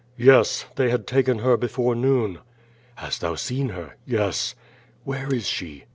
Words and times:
"Yes! 0.17 0.65
They 0.77 0.89
had 0.89 1.05
taken 1.05 1.37
her 1.37 1.55
before 1.57 1.93
noon." 1.93 2.39
*'Hast 2.95 3.21
thou 3.21 3.35
seen 3.35 3.69
her?'' 3.69 3.97
"Yes." 4.03 4.55
"Where 5.03 5.31
is 5.31 5.47
she?" 5.47 5.83